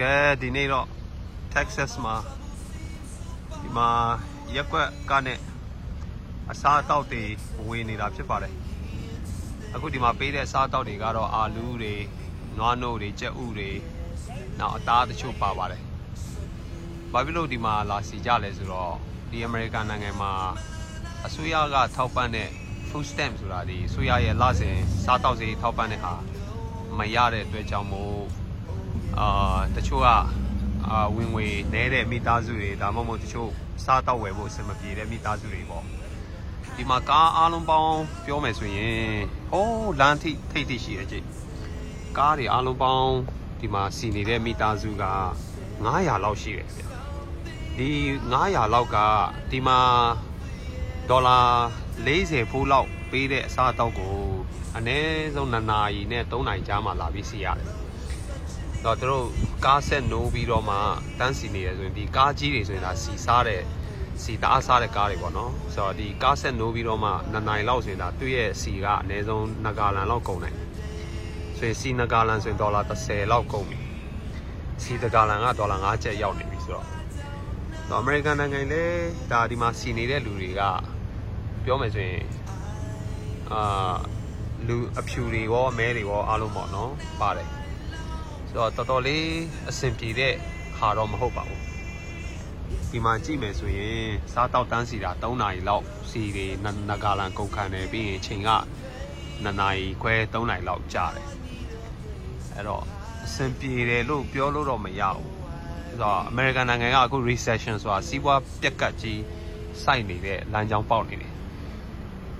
[0.00, 0.86] ကဲဒီနေ့တော့
[1.54, 2.14] Texas မှာ
[3.62, 3.88] ဒီမှာ
[4.54, 5.38] ရက်ကွက်ကနဲ့
[6.50, 7.22] အစားအသောက်တွေ
[7.68, 8.54] ဝင်နေတာဖြစ်ပါတယ်
[9.74, 11.94] အခုဒီမှာပေးတဲ့အစားအသောက်တွေကတော့အာလူးတွေ
[12.58, 13.70] နွားနို့တွေကြက်ဥတွေ
[14.58, 15.82] နောက်အသားတချို့ပါပါတယ်
[17.12, 18.94] ဘာဖြစ်လို့ဒီမှာလာစီကြလဲဆိုတော့
[19.30, 20.32] ဒီအမေရိကန်နိုင်ငံမှာ
[21.26, 22.48] အစိုးရကထောက်ပံ့တဲ့
[22.88, 26.12] food stamp ဆိုတာဒီအစိုးရရဲ့လစဉ်စားတောက်စီထောက်ပံ့တဲ့ဟာ
[26.98, 28.22] မရတဲ့အတွက်ကြောင့်မို့
[29.18, 29.28] အာ
[29.76, 30.08] တချို့က
[30.88, 33.50] အာဝင်ငွေနဲတဲ့မိသားစုတွေဒါမှမဟုတ်တချို့
[33.84, 35.84] စားတောက်ဝယ်ဖို့အဆင်မပြေတဲ့မိသားစုတွေပေါ့
[36.76, 39.12] ဒီမှာကားအားလုံးပေါင်းပြောမယ်ဆိုရင်
[39.52, 41.26] ဟိုးလမ်းထိထိတ်ထိတ်ရှိတဲ့ကြိတ်
[42.18, 43.12] ကားတွေအားလုံးပေါင်း
[43.60, 45.04] ဒီမှာစီနေတဲ့မိသားစုက
[45.84, 46.82] 900လောက်ရှိတယ်ဗျ
[47.78, 47.90] ဒီ
[48.32, 48.96] 900လောက်က
[49.50, 49.78] ဒီမှာ
[51.10, 51.38] ဒေါ်လာ
[52.06, 54.16] 40ဖိုးလောက်ပေးတဲ့အစားအသောက်ကို
[54.76, 57.68] အနည်းဆုံး2နာရီနဲ့3နာရီကြားမှာလာပြီးစီရတယ်။
[58.84, 59.26] တော့သူတို့
[59.64, 60.76] ကားဆက်နိုးပြီးတော့မှ
[61.18, 63.62] တန်းစီနေရဆိုရင်ဒီကားကြီးတွေဆိုရင်ဒါစီစားတဲ့
[64.22, 70.54] စီတအားစားတဲ့ကားတွေပေါ့နော်။ဆိုတော့ဒီကားဆက်နိုးပြီးတော့မှ2နာရီလောက်ဆိုရင်ဒါသူ့ရဲ့စီကအနည်းဆုံး2ဂါလန်လောက်ကုန်တယ်။
[71.58, 73.78] ဆိုရင်စီ2ဂါလန်ဆိုရင်ဒေါ်လာ30လောက်ကုန်ပြီ။
[74.82, 76.86] စီ2ဂါလန်ကဒေါ်လာ5ကျပ်ရောက်နေပြီဆိုတော့
[77.90, 78.84] တော့အမေရိကန်နိုင်ငံလေ
[79.32, 80.60] ဒါဒီမှာစီနေတဲ့လူတွေက
[81.64, 82.24] ပြောမယ်ဆိုရင်
[83.52, 83.94] အာ
[84.68, 87.61] လူအဖြူတွေရောအမဲတွေရောအားလုံးပေါ့နော်ပါတယ်ဆို
[88.56, 89.26] တော့တော်တော်လေး
[89.70, 90.34] အဆင်ပြေတဲ့
[90.78, 91.60] ဟာတော့မဟုတ်ပါဘူး
[92.90, 98.50] ဒီမှာကြည့်မယ်ဆိုရင်စားတောက်တန်းစီတာ3နာရီလောက်စီတွေနဂါလန်ကုန်ခံတယ်ပြီးရင်ချိန်က
[99.44, 101.28] 2နာရီခွဲ3နာရီလောက်ကြာတယ်
[102.54, 102.84] အဲ့တော့
[103.24, 105.30] အဆင်ပြေတယ်လို့ပြောလို့တော့မရဘူး
[105.88, 109.20] ဆိုတော့အမေရိကန်နိုင်ငံကအခု recession ဆိုတာစီးပွားပြက်ကတ်ကြီး
[109.82, 111.32] စိုက်နေတဲ့လမ်းကြောင်းပေါက်နေတယ်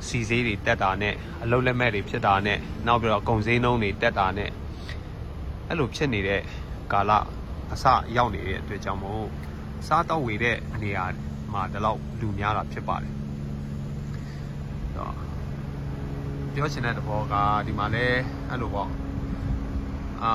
[0.07, 4.51] စီဈေးတွေတက်တာနဲ့အလုံးလက်မဲ့တွေဖြစ်တာနဲ့နောက်ပြီးတော့ကုန်ဈေးနှုန်းတွေတက်တာနဲ့
[5.69, 6.41] အဲ့လိုဖြစ်နေတဲ့
[6.93, 7.13] ကာလ
[7.73, 7.85] အစ
[8.17, 9.25] ရောက်နေတဲ့အတွက်ကြောင့်မို့
[9.87, 11.05] စားတော့ဝေတဲ့နေရာ
[11.53, 13.13] မှာဒီလောက်လူများတာဖြစ်ပါတယ်
[14.97, 15.15] တော့
[16.55, 17.35] ပြောချင်တဲ့သဘောက
[17.67, 18.07] ဒီမှာလဲ
[18.49, 18.91] အဲ့လိုပေါ့
[20.23, 20.33] အာ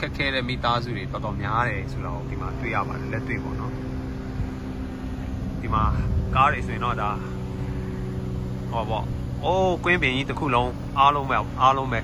[0.00, 3.72] ခက်ခဲတဲ့မိသားစုတွေတော်တော်များတယ်ဆိုတော့ဒီမှာတွေ့ရပါတယ်လက်တွေ့ပေါ့နော်
[5.60, 5.84] ဒီမှာ
[6.34, 7.10] ကားတွေဆိုရင်တော့ဒါ
[8.70, 9.04] ဟောပေါ့
[9.44, 12.00] အိုးကွင်းပင်ကြီးတစ်ခုလုံးအားလုံးပဲအားလုံးပဲ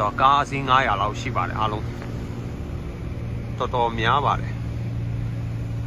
[0.00, 1.86] ဆိုတော့ကားအစီး900လောက်ရှိပါတယ်အားလုံး
[3.58, 4.54] တော်တော်များပါတယ်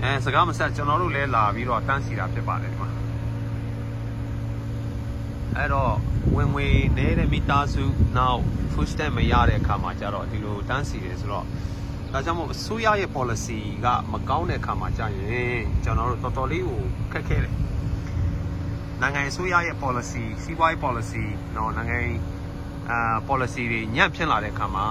[0.02, 2.90] အဲစကားမဆက်ကျွန်တော်တို့လည်းလာပြီးတော့တန်းစီတာဖြစ်ပါတယ်ဒီမှာ
[5.56, 5.94] အဲ့တော့
[6.36, 7.84] ဝင်ငွေနေတဲ့မိသားစု
[8.18, 8.42] နောက်
[8.72, 11.46] food stamp မရတဲ့အခါမှာကျတော့ဒီလိုတန်းစီတယ်ဆိုတော့
[12.14, 16.82] ဒါကြောင့်မို့အစိုးရရဲ့ policy ကမကောင်းတဲ့အခါမှာကြာရင်ကျွန်တော်တို့တော်တော်လေးကို
[17.14, 17.54] ခက်ခဲတယ်
[19.02, 21.24] နိုင်ငံအစိုးရရဲ့ policy စီးပွားရေး policy
[21.56, 22.00] နော်နိုင်ငံ
[22.90, 24.86] အာ policy တွေညံ့ဖြစ်လာတဲ့အခါမှာ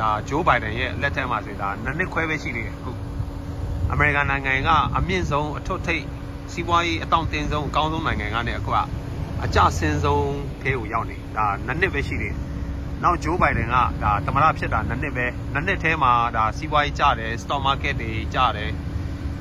[0.00, 2.92] ဒါဂျိုးဘိုင်ဒန်ရဲ့လက်ထက်မှာဆိုဒါနှစ်နှစ်ခွဲပဲရှိသေးတယ်အခု
[3.92, 6.04] အမေရိကန်နိုင်ငံကအမြင့်ဆုံးအထွတ်ထိပ်
[6.52, 8.78] စီးပွားရေးအတောင့်တင်းဆုံးအကောင်းဆုံးနိုင်ငံကနေအခုက
[9.44, 10.26] အကြဆင်းဆုံး
[10.60, 12.38] ဖေးကိုရောက်နေဒါနှစ်နှစ်ပဲရှိသေးတယ်
[13.02, 18.70] နောက်ဂျိုးဘိုင်ဒန်ကဒါသမရဖြစ်တာနှစ်နှစ်ပဲနှစ်နှစ်ထဲမှာဒါစီးပွားရေးကျတယ် stock market တွေကျတယ်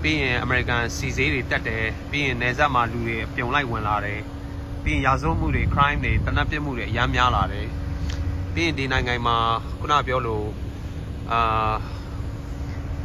[0.02, 4.20] ပြီးရင် American စီဈေးတွေတက်တယ်ပြီးရင်နယ်စပ်မှာလူတွေပြုံလိုက်ဝင်လာတယ်
[4.84, 7.68] ပြီးရင်ရာဇဝတ်မှုတွေ crime တွေတနက်ပြစ်မှုတွေအများများလာတယ်
[8.54, 9.36] ပြီးရင်ဒီနိုင်ငံမှာ
[9.80, 10.46] ခုနပြောလို့
[11.32, 11.74] အာ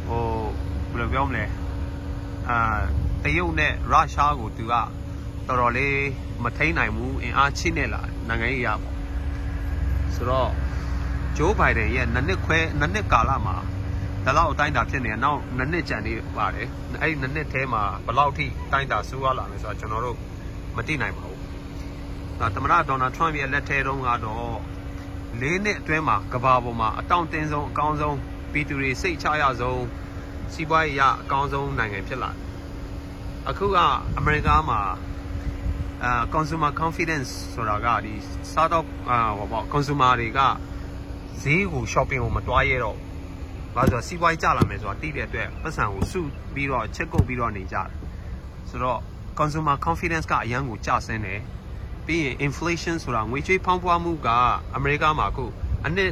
[0.07, 0.25] ဟို
[0.91, 1.45] ဘယ်လိုပြောမလဲ
[2.49, 2.59] အာ
[3.23, 5.99] တရုတ်နဲ့ရုရှားကိုသူကတော်တော်လေး
[6.43, 8.95] မထိန်နိုင်ဘူးအင်အားချိနေလာနိုင်ငံရေးရပေါ့
[10.15, 10.51] ဆိုတော့
[11.37, 13.55] ဂျိုးဘိုင်ဒန်ရဲ့နှစ်နှစ်ခွဲနှစ်နှစ်ကာလမှာ
[14.25, 16.67] ဒါလောက်အတိုင်းတာဖြစ်နေတယ်နောက်နှစ်နှစ်ကြံနေပါတယ်
[17.01, 20.17] အဲ့ဒီနှစ်နှစ်ထဲမှာဘယ်လောက်ထိတိုင်းတာဆိုးရလာမယ်ဆိုတော့ကျွန်တော်တို့
[20.75, 21.39] မသိနိုင်ပါဘူး
[22.39, 24.57] ဒါသမ္မတဒေါ်နယ်ထရမ့်ရဲ့လက်ထဲတုန်းကတော့
[25.41, 28.17] လေးနှစ်အတွင်းမှာကဘာပေါ်မှာအတောင့်တင်းဆုံးအကောင်းဆုံး
[28.51, 29.83] ပြည်သူတွေစိတ်ချရဆုံး
[30.53, 32.37] စီးပွားရေးအကောင်းဆုံးနိုင်ငံဖြစ်လာတယ်
[33.49, 33.77] အခုက
[34.17, 34.79] အမေရိကမှာ
[36.03, 38.13] အာ consumer confidence ဆိုတာကဒီ
[38.51, 40.39] စားတော့အာဟောပေါ့ consumer တွေက
[41.41, 42.97] ဈေးကို shopping ကိုမတွားရတော့
[43.75, 46.19] ဘာလို့ဆိုတော့စီးပွားရေးကျလာမယ်ဆိုတာတိတဲ့အတွက်ပတ်စံကိုစု
[46.53, 47.87] ပြီးတော့ချက်ကုတ်ပြီးတော့နေကြတယ်
[48.69, 48.99] ဆိုတော့
[49.39, 51.41] consumer confidence ကအရန်ကိုကျဆင်းတယ်
[52.07, 54.29] ပြီးရင် inflation ဆိုတာငွေကြေးဖောင်းပွားမှုက
[54.75, 55.45] အမေရိကမှာအခု
[55.85, 56.11] အနှစ်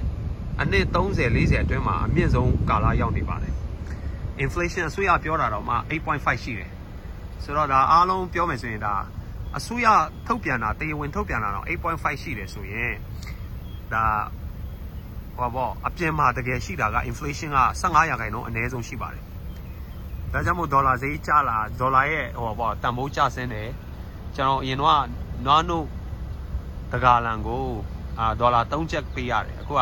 [0.62, 3.54] အနှစ်30 40အတွင်းမှာအမြင့်ဆုံးကာလရောက်နေပါတယ်
[4.44, 5.76] inflation အစိုးရပြောတာတော့မှ
[6.06, 6.72] 8.5ရှိတယ်
[7.44, 8.94] ဆိုတော့ဒါအားလုံးပြောမယ်ဆိုရင်ဒါ
[9.58, 9.88] အစိုးရ
[10.28, 12.94] ထုတ်ပြန်တာတရားဝင်ထုတ်ပြန်တာတော့8.5ရှိတယ်ဆိုရင်
[13.94, 14.06] ဒါ
[15.38, 19.24] ဟောပေါ့အပြင်မှာတကယ်ရှိတာက inflation က15ရာခိုင်နှုန်းအနည်းဆုံးရှိပါတယ်
[20.34, 23.70] ဒါကြောင့်မို့ဒေါ်လာဈေးကျလာဒေါ်လာရဲ့ဟောပေါ့တန်ဖိုးကျဆင်းတယ်
[24.36, 24.92] ကျွန်တော်အရင်တော့
[25.44, 25.80] နွားနု
[26.92, 27.66] တဂါလန်ကို
[28.20, 29.82] အာဒေါ်လာ3ကျပ်ပေးရတယ်အခုက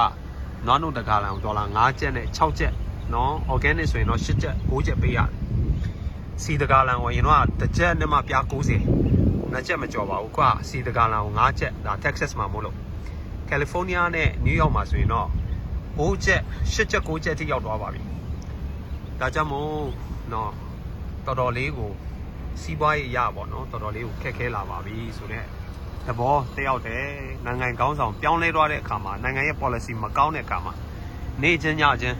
[0.65, 2.73] နွားနုတဂါလန်ကိုဒေါ်လာ5ကျပ်နဲ့6ကျပ်
[3.13, 5.29] နော် organic ဆိုရင်တော့8ချက်9ချက်ပေးရတယ်
[6.43, 12.77] စီတကာလန်ကိုရင်တော့တစ်ချက်နဲ့မှပြား90နှစ်ချက်မကျော်ပါဘူးကွာစီတကာလန်ကို9ချက်ဒါ Texas မှာမို့လို့
[13.49, 15.27] California နဲ့ New York မှာဆိုရင်တော့
[15.99, 16.41] 9ချက်
[16.73, 18.01] 8ချက်9ချက်ထိရောက်သွားပါပြီ
[19.19, 19.71] ဒါကြောင့်မို့
[20.33, 20.51] နော်
[21.25, 21.91] တော်တော်လေးကို
[22.61, 25.47] စီးပွားရေးရပါတော့တော်တော်လေးကိုခက်ခဲလာပါပြီဆိုတော့
[26.07, 27.13] သဘောတယောက်တည်း
[27.45, 30.73] နိုင်ငံကောင်းဆောင်ပြောင်းလဲသွားတဲ့အခါမှာနိုင်ငံရဲ့ policy မကောင်းတဲ့အခါမှာ
[31.41, 32.17] နေချင်းညချင်း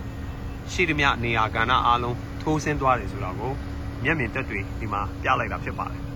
[0.71, 3.51] ရှိသမျှနေရာကဏ္ဍအားလုံးထိုးဆင်းသွားတယ်ဆိုတော့ကို
[4.03, 6.12] မျက်မြင်သက်တွေဒီမှာပြလိုက်တာဖြစ်ပါတယ်